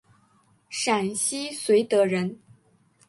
[0.67, 2.39] 陕西绥德人。